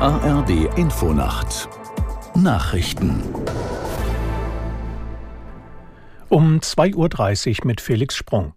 ARD 0.00 0.78
Infonacht 0.78 1.68
Nachrichten 2.36 3.20
um 6.28 6.60
2.30 6.60 7.58
Uhr 7.62 7.66
mit 7.66 7.80
Felix 7.80 8.14
Sprung. 8.14 8.52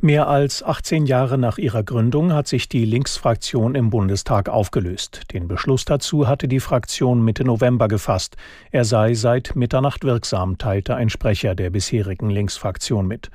Mehr 0.00 0.28
als 0.28 0.62
18 0.62 1.06
Jahre 1.06 1.38
nach 1.38 1.58
ihrer 1.58 1.82
Gründung 1.82 2.32
hat 2.32 2.48
sich 2.48 2.68
die 2.68 2.84
Linksfraktion 2.84 3.74
im 3.74 3.90
Bundestag 3.90 4.48
aufgelöst. 4.48 5.32
Den 5.32 5.48
Beschluss 5.48 5.84
dazu 5.84 6.28
hatte 6.28 6.48
die 6.48 6.60
Fraktion 6.60 7.24
Mitte 7.24 7.44
November 7.44 7.88
gefasst. 7.88 8.36
Er 8.70 8.84
sei 8.84 9.14
seit 9.14 9.56
Mitternacht 9.56 10.04
wirksam, 10.04 10.58
teilte 10.58 10.94
ein 10.94 11.10
Sprecher 11.10 11.54
der 11.54 11.70
bisherigen 11.70 12.30
Linksfraktion 12.30 13.06
mit. 13.06 13.30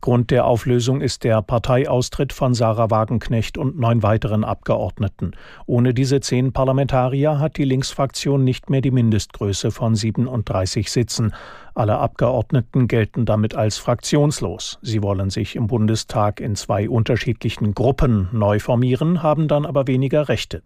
Grund 0.00 0.30
der 0.30 0.46
Auflösung 0.46 1.00
ist 1.00 1.24
der 1.24 1.42
Parteiaustritt 1.42 2.32
von 2.32 2.54
Sarah 2.54 2.90
Wagenknecht 2.90 3.58
und 3.58 3.78
neun 3.78 4.02
weiteren 4.02 4.44
Abgeordneten. 4.44 5.32
Ohne 5.66 5.92
diese 5.92 6.20
zehn 6.20 6.52
Parlamentarier 6.52 7.38
hat 7.38 7.56
die 7.56 7.64
Linksfraktion 7.64 8.44
nicht 8.44 8.70
mehr 8.70 8.80
die 8.80 8.90
Mindestgröße 8.90 9.70
von 9.70 9.94
37 9.94 10.90
Sitzen. 10.90 11.32
Alle 11.74 11.98
Abgeordneten 11.98 12.88
gelten 12.88 13.26
damit 13.26 13.54
als 13.54 13.78
fraktionslos. 13.78 14.78
Sie 14.82 15.02
wollen 15.02 15.30
sich 15.30 15.56
im 15.56 15.66
Bundestag 15.66 15.79
in 15.88 16.56
zwei 16.56 16.88
unterschiedlichen 16.88 17.74
Gruppen 17.74 18.28
neu 18.32 18.58
formieren, 18.58 19.22
haben 19.22 19.48
dann 19.48 19.64
aber 19.64 19.86
weniger 19.86 20.28
Rechte. 20.28 20.62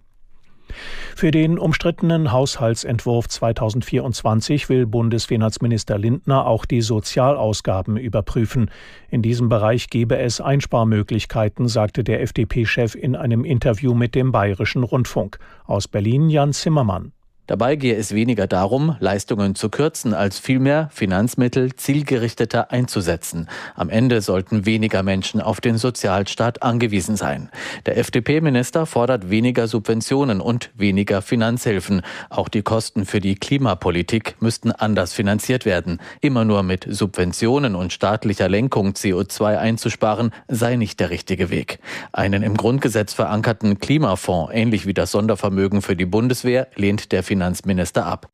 Für 1.14 1.30
den 1.30 1.58
umstrittenen 1.58 2.32
Haushaltsentwurf 2.32 3.28
2024 3.28 4.68
will 4.68 4.86
Bundesfinanzminister 4.86 5.98
Lindner 5.98 6.46
auch 6.46 6.64
die 6.64 6.80
Sozialausgaben 6.80 7.96
überprüfen. 7.96 8.70
In 9.10 9.22
diesem 9.22 9.48
Bereich 9.48 9.90
gebe 9.90 10.18
es 10.18 10.40
Einsparmöglichkeiten, 10.40 11.68
sagte 11.68 12.02
der 12.02 12.22
FDP-Chef 12.22 12.94
in 12.94 13.14
einem 13.14 13.44
Interview 13.44 13.94
mit 13.94 14.14
dem 14.14 14.32
Bayerischen 14.32 14.82
Rundfunk. 14.82 15.38
Aus 15.66 15.86
Berlin 15.86 16.28
Jan 16.28 16.52
Zimmermann. 16.52 17.12
Dabei 17.46 17.76
gehe 17.76 17.94
es 17.94 18.14
weniger 18.14 18.46
darum, 18.46 18.96
Leistungen 19.00 19.54
zu 19.54 19.68
kürzen, 19.68 20.14
als 20.14 20.38
vielmehr 20.38 20.88
Finanzmittel 20.92 21.74
zielgerichteter 21.74 22.70
einzusetzen. 22.70 23.50
Am 23.74 23.90
Ende 23.90 24.22
sollten 24.22 24.64
weniger 24.64 25.02
Menschen 25.02 25.42
auf 25.42 25.60
den 25.60 25.76
Sozialstaat 25.76 26.62
angewiesen 26.62 27.16
sein. 27.16 27.50
Der 27.84 27.98
FDP-Minister 27.98 28.86
fordert 28.86 29.28
weniger 29.28 29.68
Subventionen 29.68 30.40
und 30.40 30.70
weniger 30.74 31.20
Finanzhilfen. 31.20 32.00
Auch 32.30 32.48
die 32.48 32.62
Kosten 32.62 33.04
für 33.04 33.20
die 33.20 33.34
Klimapolitik 33.34 34.36
müssten 34.40 34.72
anders 34.72 35.12
finanziert 35.12 35.66
werden. 35.66 36.00
Immer 36.22 36.46
nur 36.46 36.62
mit 36.62 36.86
Subventionen 36.88 37.74
und 37.74 37.92
staatlicher 37.92 38.48
Lenkung 38.48 38.92
CO2 38.92 39.58
einzusparen, 39.58 40.30
sei 40.48 40.76
nicht 40.76 40.98
der 40.98 41.10
richtige 41.10 41.50
Weg. 41.50 41.78
Einen 42.10 42.42
im 42.42 42.56
Grundgesetz 42.56 43.12
verankerten 43.12 43.78
Klimafonds, 43.80 44.50
ähnlich 44.54 44.86
wie 44.86 44.94
das 44.94 45.10
Sondervermögen 45.10 45.82
für 45.82 45.94
die 45.94 46.06
Bundeswehr, 46.06 46.68
lehnt 46.74 47.12
der 47.12 47.22
Finanzminister 47.34 48.06
ab. 48.06 48.28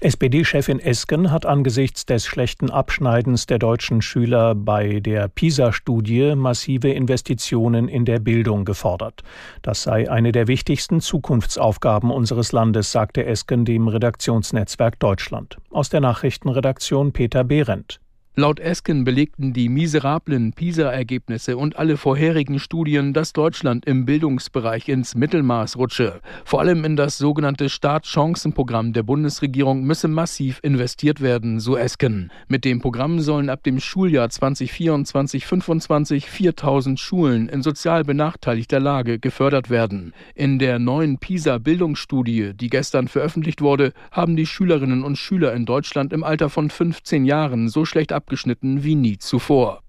SPD-Chefin 0.00 0.80
Esken 0.80 1.30
hat 1.30 1.46
angesichts 1.46 2.06
des 2.06 2.26
schlechten 2.26 2.68
Abschneidens 2.68 3.46
der 3.46 3.60
deutschen 3.60 4.02
Schüler 4.02 4.56
bei 4.56 4.98
der 4.98 5.28
PISA-Studie 5.28 6.34
massive 6.34 6.90
Investitionen 6.90 7.86
in 7.86 8.04
der 8.04 8.18
Bildung 8.18 8.64
gefordert. 8.64 9.22
Das 9.62 9.84
sei 9.84 10.10
eine 10.10 10.32
der 10.32 10.48
wichtigsten 10.48 11.00
Zukunftsaufgaben 11.00 12.10
unseres 12.10 12.50
Landes, 12.50 12.90
sagte 12.90 13.24
Esken 13.24 13.64
dem 13.64 13.86
Redaktionsnetzwerk 13.86 14.98
Deutschland. 14.98 15.58
Aus 15.70 15.88
der 15.88 16.00
Nachrichtenredaktion 16.00 17.12
Peter 17.12 17.44
Behrendt. 17.44 18.00
Laut 18.36 18.60
Esken 18.60 19.02
belegten 19.02 19.52
die 19.52 19.68
miserablen 19.68 20.52
PISA-Ergebnisse 20.52 21.56
und 21.56 21.76
alle 21.76 21.96
vorherigen 21.96 22.60
Studien, 22.60 23.12
dass 23.12 23.32
Deutschland 23.32 23.86
im 23.86 24.04
Bildungsbereich 24.04 24.88
ins 24.88 25.16
Mittelmaß 25.16 25.76
rutsche. 25.76 26.20
Vor 26.44 26.60
allem 26.60 26.84
in 26.84 26.94
das 26.94 27.18
sogenannte 27.18 27.68
Startchancenprogramm 27.68 28.92
der 28.92 29.02
Bundesregierung 29.02 29.82
müsse 29.82 30.06
massiv 30.06 30.60
investiert 30.62 31.20
werden, 31.20 31.58
so 31.58 31.76
Esken. 31.76 32.30
Mit 32.46 32.64
dem 32.64 32.80
Programm 32.80 33.18
sollen 33.18 33.50
ab 33.50 33.64
dem 33.64 33.80
Schuljahr 33.80 34.28
2024-25 34.28 36.26
4000 36.26 37.00
Schulen 37.00 37.48
in 37.48 37.62
sozial 37.62 38.04
benachteiligter 38.04 38.78
Lage 38.78 39.18
gefördert 39.18 39.70
werden. 39.70 40.14
In 40.36 40.60
der 40.60 40.78
neuen 40.78 41.18
PISA-Bildungsstudie, 41.18 42.52
die 42.54 42.70
gestern 42.70 43.08
veröffentlicht 43.08 43.60
wurde, 43.60 43.92
haben 44.12 44.36
die 44.36 44.46
Schülerinnen 44.46 45.02
und 45.02 45.16
Schüler 45.16 45.52
in 45.52 45.66
Deutschland 45.66 46.12
im 46.12 46.22
Alter 46.22 46.48
von 46.48 46.70
15 46.70 47.24
Jahren 47.24 47.68
so 47.68 47.84
schlecht 47.84 48.12
abgeschnitten 48.20 48.84
wie 48.84 48.96
nie 48.96 49.16
zuvor. 49.16 49.82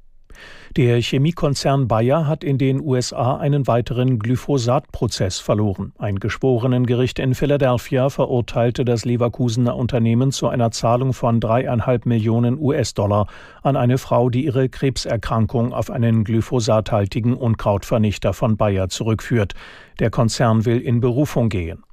Der 0.78 1.02
Chemiekonzern 1.02 1.90
Bayer 1.90 2.28
hat 2.28 2.46
in 2.46 2.58
den 2.58 2.80
USA 2.80 3.36
einen 3.36 3.68
weiteren 3.68 4.20
Glyphosat-Prozess 4.20 5.40
verloren. 5.40 5.92
Ein 5.98 6.18
Geschworenengericht 6.18 7.20
in 7.20 7.36
Philadelphia 7.36 8.10
verurteilte 8.10 8.86
das 8.86 9.04
Leverkusener 9.04 9.76
Unternehmen 9.76 10.32
zu 10.32 10.48
einer 10.48 10.72
Zahlung 10.72 11.12
von 11.12 11.42
dreieinhalb 11.42 12.06
Millionen 12.06 12.58
US-Dollar 12.58 13.28
an 13.64 13.76
eine 13.76 13.98
Frau, 13.98 14.30
die 14.30 14.46
ihre 14.46 14.70
Krebserkrankung 14.70 15.74
auf 15.74 15.92
einen 15.92 16.24
glyphosathaltigen 16.24 17.34
Unkrautvernichter 17.34 18.32
von 18.32 18.56
Bayer 18.56 18.88
zurückführt. 18.88 19.56
Der 20.00 20.10
Konzern 20.10 20.64
will 20.64 20.80
in 20.80 21.02
Berufung 21.02 21.50
gehen. 21.50 21.84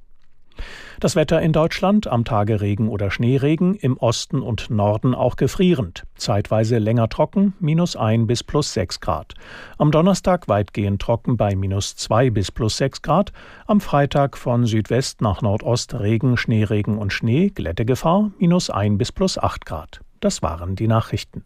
Das 0.99 1.15
Wetter 1.15 1.41
in 1.41 1.53
Deutschland 1.53 2.07
am 2.07 2.25
Tage 2.25 2.59
Regen 2.59 2.89
oder 2.89 3.09
Schneeregen, 3.09 3.73
im 3.75 3.95
Osten 3.95 4.41
und 4.41 4.69
Norden 4.69 5.15
auch 5.15 5.37
gefrierend. 5.37 6.03
Zeitweise 6.15 6.77
länger 6.77 7.07
trocken, 7.07 7.53
minus 7.61 7.95
1 7.95 8.27
bis 8.27 8.43
plus 8.43 8.73
6 8.73 8.99
Grad. 8.99 9.33
Am 9.77 9.91
Donnerstag 9.91 10.49
weitgehend 10.49 11.01
trocken 11.01 11.37
bei 11.37 11.55
minus 11.55 11.95
2 11.95 12.31
bis 12.31 12.51
plus 12.51 12.75
6 12.75 13.01
Grad. 13.01 13.31
Am 13.65 13.79
Freitag 13.79 14.37
von 14.37 14.65
Südwest 14.65 15.21
nach 15.21 15.41
Nordost 15.41 15.93
Regen, 15.93 16.35
Schneeregen 16.35 16.97
und 16.97 17.13
Schnee, 17.13 17.47
Glättegefahr, 17.47 18.31
minus 18.37 18.69
1 18.69 18.97
bis 18.97 19.13
plus 19.13 19.37
8 19.37 19.65
Grad. 19.65 20.01
Das 20.19 20.41
waren 20.41 20.75
die 20.75 20.89
Nachrichten. 20.89 21.45